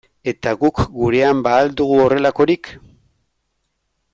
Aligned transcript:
Eta 0.29 0.53
guk 0.61 0.79
gurean 0.95 1.43
ba 1.47 1.53
al 1.59 1.69
dugu 1.81 1.99
horrelakorik? 2.05 2.73